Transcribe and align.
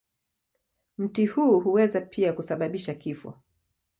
Mti 0.97 1.25
huu 1.25 1.59
huweza 1.59 2.01
pia 2.01 2.33
kusababisha 2.33 2.93
kifo. 2.93 3.37